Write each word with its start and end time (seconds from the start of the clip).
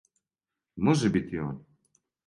Може 0.77 1.09
бити 1.09 1.37
он. 1.39 1.65